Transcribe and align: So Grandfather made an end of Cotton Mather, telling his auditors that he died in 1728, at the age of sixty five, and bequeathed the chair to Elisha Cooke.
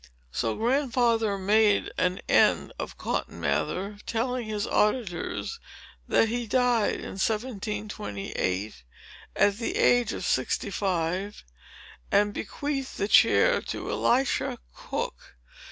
So 0.31 0.55
Grandfather 0.55 1.37
made 1.37 1.91
an 1.95 2.21
end 2.27 2.73
of 2.79 2.97
Cotton 2.97 3.39
Mather, 3.39 3.99
telling 4.07 4.47
his 4.47 4.65
auditors 4.65 5.59
that 6.07 6.27
he 6.29 6.47
died 6.47 6.95
in 6.95 7.21
1728, 7.21 8.83
at 9.35 9.57
the 9.57 9.75
age 9.75 10.11
of 10.11 10.25
sixty 10.25 10.71
five, 10.71 11.43
and 12.11 12.33
bequeathed 12.33 12.97
the 12.97 13.07
chair 13.07 13.61
to 13.61 13.91
Elisha 13.91 14.57
Cooke. 14.73 15.35